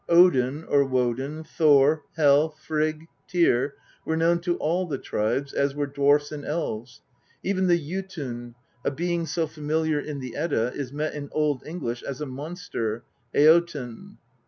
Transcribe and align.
Odin 0.09 0.63
or 0.63 0.83
Woden, 0.83 1.43
Thor, 1.43 2.01
Hel, 2.15 2.49
Frigg, 2.49 3.05
Tyr 3.27 3.75
were 4.03 4.17
known 4.17 4.39
to 4.39 4.57
all 4.57 4.87
the 4.87 4.97
tribes, 4.97 5.53
as 5.53 5.75
were 5.75 5.85
dwarfs 5.85 6.31
and 6.31 6.43
elves; 6.43 7.03
even 7.43 7.67
the 7.67 7.77
Jotun, 7.77 8.55
a 8.83 8.89
being 8.89 9.27
so 9.27 9.45
familiar 9.45 9.99
in 9.99 10.19
the 10.19 10.35
Edda, 10.35 10.73
is 10.73 10.91
met 10.91 11.13
in 11.13 11.29
old 11.31 11.61
English 11.67 12.01
as 12.01 12.19
a 12.19 12.25
monster," 12.25 13.03
eoten." 13.35 14.17